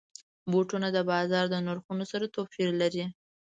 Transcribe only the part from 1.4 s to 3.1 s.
د نرخونو سره توپیر لري.